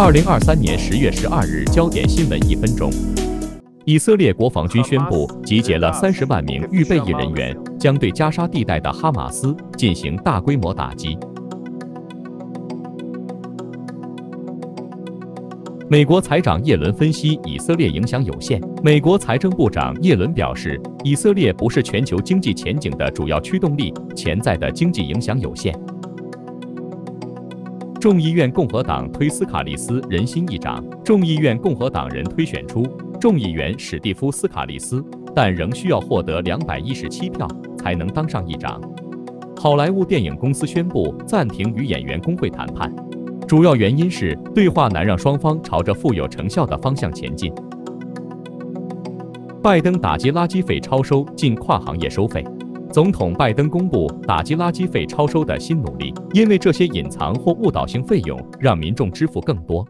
[0.00, 2.88] 二零二三年十月十二日，焦点新闻一分钟。
[3.84, 11.18] 以色列国防军宣布集结了三十万名预备役人员，将对加沙地带的哈马斯进行大规模打击。
[15.90, 18.62] 美国财长耶伦分析以色列影响有限。
[18.84, 25.74] 美国财政部长耶伦表示，以色列不是全球经济前景的主要驱动力，潜在的经济影响有限。
[28.00, 32.86] 众议院共和党推斯卡利斯人心议长，众议院共和党人推选出
[33.20, 38.80] 众议员史蒂夫斯卡利斯，但仍需要获得两百一十七票才能当上议长。
[39.56, 42.94] 好莱坞电影公司宣布暂停与演员工会谈判，
[43.48, 47.52] 主要原因是对话难让双方朝着富有成效的方向前进。
[49.60, 52.44] 拜登打击垃圾费超收，禁跨行业收费。
[52.90, 59.86] 总统拜登公布打击垃圾费超收的新努力，因为这些隐藏或误导性费用让民众支付更多。